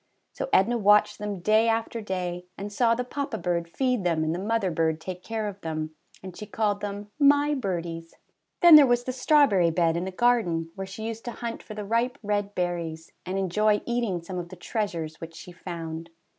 So 0.33 0.49
Edna 0.51 0.79
watched 0.79 1.19
them 1.19 1.41
day 1.41 1.67
after 1.69 2.01
day, 2.01 2.47
and 2.57 2.73
saw 2.73 2.95
the 2.95 3.03
papa 3.03 3.37
bird 3.37 3.69
feed 3.69 4.03
them 4.03 4.23
and 4.23 4.33
the 4.33 4.39
mother 4.39 4.71
bird 4.71 4.99
take 4.99 5.21
care 5.23 5.47
of 5.47 5.61
them, 5.61 5.93
and 6.23 6.35
she 6.35 6.47
called 6.47 6.81
them 6.81 7.11
^^my 7.21 7.55
birdies." 7.61 8.15
Then 8.61 8.75
there 8.77 8.87
was 8.87 9.03
the 9.03 9.13
strawberry 9.13 9.69
bed 9.69 9.95
in 9.95 10.05
the 10.05 10.11
garden, 10.11 10.71
where 10.73 10.87
she 10.87 11.03
used 11.07 11.23
to 11.25 11.31
hunt 11.33 11.61
for 11.61 11.75
the 11.75 11.85
ripe 11.85 12.17
red 12.23 12.55
berries, 12.55 13.11
and 13.27 13.37
enjoy 13.37 13.83
eating 13.85 14.23
some 14.23 14.39
of 14.39 14.49
the 14.49 14.55
treasures 14.55 15.21
which 15.21 15.35
she 15.35 15.51
found. 15.51 16.09